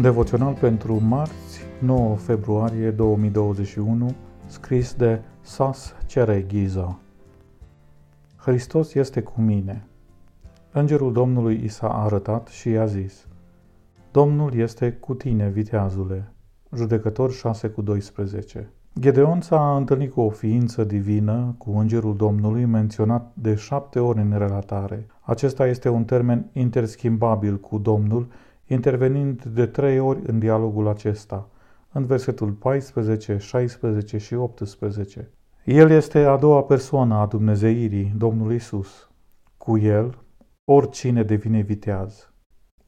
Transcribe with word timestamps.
Devoțional 0.00 0.54
pentru 0.54 1.00
marți, 1.02 1.60
9 1.78 2.16
februarie 2.16 2.90
2021, 2.90 4.14
scris 4.46 4.94
de 4.94 5.20
Sas 5.40 5.94
Cereghiza. 6.06 6.98
Hristos 8.36 8.94
este 8.94 9.20
cu 9.20 9.40
mine. 9.40 9.86
Îngerul 10.72 11.12
Domnului 11.12 11.60
i 11.64 11.68
s-a 11.68 11.88
arătat 11.88 12.46
și 12.46 12.70
i-a 12.70 12.86
zis, 12.86 13.26
Domnul 14.10 14.54
este 14.54 14.92
cu 14.92 15.14
tine, 15.14 15.48
viteazule. 15.48 16.32
Judecător 16.74 17.32
6 17.32 17.68
cu 17.68 17.82
12. 17.82 18.72
Gedeon 19.00 19.40
s-a 19.40 19.76
întâlnit 19.76 20.12
cu 20.12 20.20
o 20.20 20.30
ființă 20.30 20.84
divină, 20.84 21.54
cu 21.58 21.70
Îngerul 21.70 22.16
Domnului, 22.16 22.64
menționat 22.64 23.30
de 23.34 23.54
șapte 23.54 23.98
ori 23.98 24.18
în 24.18 24.38
relatare. 24.38 25.06
Acesta 25.20 25.66
este 25.66 25.88
un 25.88 26.04
termen 26.04 26.50
interschimbabil 26.52 27.56
cu 27.56 27.78
Domnul, 27.78 28.28
intervenind 28.68 29.44
de 29.44 29.66
trei 29.66 29.98
ori 29.98 30.20
în 30.26 30.38
dialogul 30.38 30.88
acesta, 30.88 31.48
în 31.92 32.06
versetul 32.06 32.50
14, 32.50 33.36
16 33.36 34.18
și 34.18 34.34
18. 34.34 35.30
El 35.64 35.90
este 35.90 36.18
a 36.18 36.36
doua 36.36 36.62
persoană 36.62 37.14
a 37.14 37.26
Dumnezeirii, 37.26 38.12
Domnul 38.16 38.52
Isus. 38.52 39.10
Cu 39.56 39.78
el, 39.78 40.18
oricine 40.64 41.22
devine 41.22 41.60
viteaz. 41.60 42.32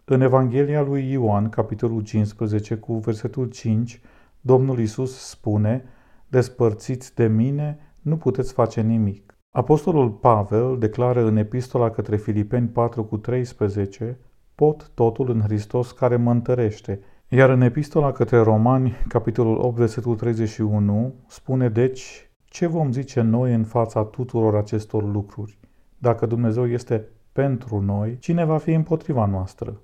În 0.04 0.20
Evanghelia 0.20 0.82
lui 0.82 1.10
Ioan, 1.10 1.48
capitolul 1.48 2.02
15, 2.02 2.76
cu 2.76 2.94
versetul 2.94 3.46
5, 3.46 4.00
Domnul 4.40 4.78
Isus 4.78 5.28
spune, 5.28 5.84
Despărțiți 6.28 7.14
de 7.14 7.26
mine, 7.26 7.78
nu 8.00 8.16
puteți 8.16 8.52
face 8.52 8.80
nimic. 8.80 9.34
Apostolul 9.50 10.10
Pavel 10.10 10.78
declară 10.78 11.24
în 11.24 11.36
epistola 11.36 11.90
către 11.90 12.16
Filipeni 12.16 12.68
4 12.68 13.04
cu 13.04 13.16
13, 13.16 14.18
pot 14.60 14.90
totul 14.94 15.30
în 15.30 15.40
Hristos 15.40 15.90
care 15.90 16.16
mă 16.16 16.30
întărește. 16.30 17.00
Iar 17.28 17.50
în 17.50 17.60
epistola 17.60 18.12
către 18.12 18.38
Romani, 18.38 18.92
capitolul 19.08 19.58
8, 19.60 19.76
versetul 19.76 20.16
31, 20.16 21.14
spune 21.26 21.68
deci, 21.68 22.30
ce 22.44 22.66
vom 22.66 22.92
zice 22.92 23.20
noi 23.20 23.54
în 23.54 23.64
fața 23.64 24.04
tuturor 24.04 24.56
acestor 24.56 25.12
lucruri? 25.12 25.58
Dacă 25.98 26.26
Dumnezeu 26.26 26.66
este 26.66 27.08
pentru 27.32 27.80
noi, 27.80 28.16
cine 28.18 28.44
va 28.44 28.58
fi 28.58 28.70
împotriva 28.70 29.26
noastră? 29.26 29.80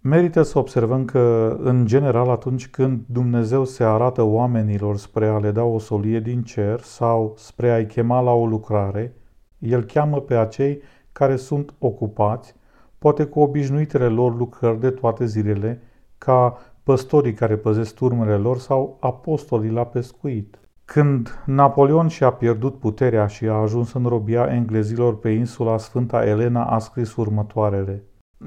Merită 0.00 0.42
să 0.42 0.58
observăm 0.58 1.04
că, 1.04 1.56
în 1.62 1.86
general, 1.86 2.28
atunci 2.28 2.68
când 2.68 3.00
Dumnezeu 3.06 3.64
se 3.64 3.84
arată 3.84 4.22
oamenilor 4.22 4.96
spre 4.96 5.26
a 5.26 5.38
le 5.38 5.50
da 5.50 5.62
o 5.62 5.78
solie 5.78 6.20
din 6.20 6.42
cer 6.42 6.80
sau 6.80 7.34
spre 7.36 7.70
a-i 7.70 7.86
chema 7.86 8.20
la 8.20 8.32
o 8.32 8.46
lucrare, 8.46 9.14
El 9.58 9.84
cheamă 9.84 10.20
pe 10.20 10.34
acei 10.34 10.82
care 11.12 11.36
sunt 11.36 11.74
ocupați, 11.78 12.58
poate 13.00 13.24
cu 13.24 13.40
obișnuitele 13.40 14.06
lor 14.06 14.36
lucrări 14.36 14.80
de 14.80 14.90
toate 14.90 15.26
zilele, 15.26 15.82
ca 16.18 16.58
păstorii 16.82 17.32
care 17.32 17.56
păzesc 17.56 17.94
turmele 17.94 18.36
lor 18.36 18.58
sau 18.58 18.96
apostolii 19.00 19.70
la 19.70 19.84
pescuit. 19.84 20.58
Când 20.84 21.42
Napoleon 21.46 22.08
și-a 22.08 22.30
pierdut 22.30 22.78
puterea 22.78 23.26
și 23.26 23.46
a 23.46 23.52
ajuns 23.52 23.92
în 23.92 24.06
robia 24.06 24.44
englezilor 24.44 25.18
pe 25.18 25.30
insula 25.30 25.78
Sfânta 25.78 26.24
Elena, 26.24 26.64
a 26.64 26.78
scris 26.78 27.16
următoarele. 27.16 28.02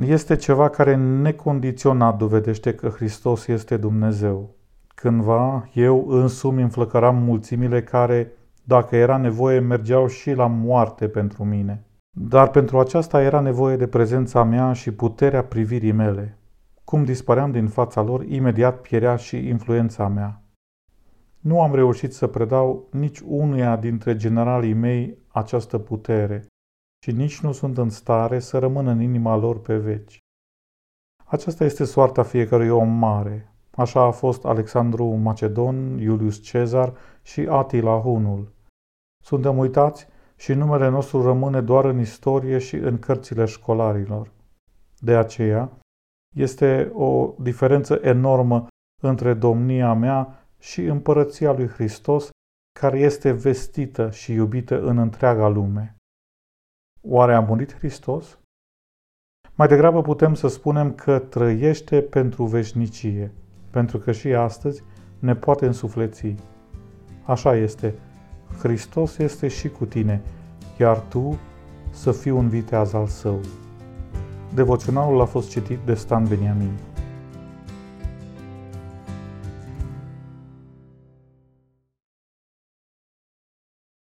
Este 0.05 0.35
ceva 0.35 0.69
care 0.69 0.95
necondiționat 0.95 2.17
dovedește 2.17 2.73
că 2.73 2.89
Hristos 2.89 3.47
este 3.47 3.77
Dumnezeu. 3.77 4.55
Cândva 4.95 5.69
eu 5.73 6.05
însumi 6.09 6.61
înflăcăram 6.61 7.15
mulțimile 7.15 7.83
care, 7.83 8.31
dacă 8.63 8.95
era 8.95 9.17
nevoie, 9.17 9.59
mergeau 9.59 10.07
și 10.07 10.33
la 10.33 10.47
moarte 10.47 11.07
pentru 11.07 11.43
mine. 11.43 11.83
Dar 12.15 12.49
pentru 12.49 12.79
aceasta 12.79 13.21
era 13.21 13.39
nevoie 13.39 13.75
de 13.75 13.87
prezența 13.87 14.43
mea 14.43 14.73
și 14.73 14.91
puterea 14.91 15.43
privirii 15.43 15.91
mele. 15.91 16.37
Cum 16.83 17.03
dispăream 17.03 17.51
din 17.51 17.67
fața 17.67 18.01
lor, 18.01 18.23
imediat 18.25 18.81
pierea 18.81 19.15
și 19.15 19.47
influența 19.47 20.07
mea. 20.07 20.41
Nu 21.39 21.61
am 21.61 21.75
reușit 21.75 22.13
să 22.13 22.27
predau 22.27 22.87
nici 22.91 23.19
unuia 23.19 23.75
dintre 23.75 24.15
generalii 24.15 24.73
mei 24.73 25.17
această 25.27 25.77
putere 25.77 26.45
și 27.03 27.11
nici 27.11 27.41
nu 27.41 27.51
sunt 27.51 27.77
în 27.77 27.89
stare 27.89 28.39
să 28.39 28.59
rămână 28.59 28.91
în 28.91 29.01
inima 29.01 29.35
lor 29.35 29.61
pe 29.61 29.77
veci. 29.77 30.19
Aceasta 31.25 31.63
este 31.63 31.83
soarta 31.83 32.23
fiecărui 32.23 32.69
om 32.69 32.89
mare. 32.89 33.53
Așa 33.71 34.01
a 34.01 34.11
fost 34.11 34.45
Alexandru 34.45 35.05
Macedon, 35.05 35.97
Iulius 35.97 36.41
Cezar 36.41 36.93
și 37.21 37.47
Atila 37.49 37.99
Hunul. 37.99 38.51
Suntem 39.23 39.57
uitați 39.57 40.07
și 40.35 40.53
numele 40.53 40.89
nostru 40.89 41.21
rămâne 41.21 41.61
doar 41.61 41.85
în 41.85 41.99
istorie 41.99 42.57
și 42.57 42.75
în 42.75 42.99
cărțile 42.99 43.45
școlarilor. 43.45 44.31
De 44.99 45.15
aceea, 45.15 45.71
este 46.35 46.91
o 46.93 47.33
diferență 47.39 47.99
enormă 48.01 48.67
între 49.01 49.33
domnia 49.33 49.93
mea 49.93 50.47
și 50.59 50.81
împărăția 50.81 51.51
lui 51.51 51.67
Hristos, 51.67 52.29
care 52.79 52.99
este 52.99 53.31
vestită 53.31 54.11
și 54.11 54.33
iubită 54.33 54.81
în 54.81 54.97
întreaga 54.97 55.47
lume. 55.47 55.95
Oare 57.01 57.33
a 57.33 57.39
murit 57.39 57.77
Hristos? 57.77 58.37
Mai 59.55 59.67
degrabă 59.67 60.01
putem 60.01 60.33
să 60.33 60.47
spunem 60.47 60.95
că 60.95 61.19
trăiește 61.19 62.01
pentru 62.01 62.45
veșnicie, 62.45 63.31
pentru 63.71 63.97
că 63.97 64.11
și 64.11 64.33
astăzi 64.33 64.83
ne 65.19 65.35
poate 65.35 65.65
însufleți. 65.65 66.35
Așa 67.25 67.55
este, 67.55 67.95
Hristos 68.61 69.17
este 69.17 69.47
și 69.47 69.69
cu 69.69 69.85
tine, 69.85 70.21
iar 70.79 70.97
tu 70.97 71.37
să 71.91 72.11
fii 72.11 72.31
un 72.31 72.49
viteaz 72.49 72.93
al 72.93 73.07
său. 73.07 73.39
Devoționalul 74.53 75.21
a 75.21 75.25
fost 75.25 75.49
citit 75.49 75.79
de 75.85 75.93
Stan 75.93 76.25
Beniamin. 76.27 76.71